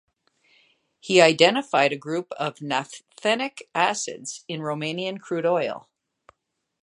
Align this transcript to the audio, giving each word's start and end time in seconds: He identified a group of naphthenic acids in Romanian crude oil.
He 0.99 1.21
identified 1.21 1.93
a 1.93 1.95
group 1.95 2.31
of 2.39 2.55
naphthenic 2.55 3.61
acids 3.75 4.43
in 4.47 4.61
Romanian 4.61 5.19
crude 5.21 5.45
oil. 5.45 5.89